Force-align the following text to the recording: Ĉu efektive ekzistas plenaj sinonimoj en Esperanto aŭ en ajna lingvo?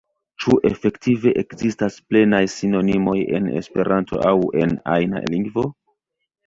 Ĉu 0.43 0.53
efektive 0.69 1.33
ekzistas 1.41 1.99
plenaj 2.13 2.41
sinonimoj 2.55 3.17
en 3.41 3.53
Esperanto 3.63 4.25
aŭ 4.33 4.37
en 4.65 4.79
ajna 4.99 5.27
lingvo? 5.37 5.71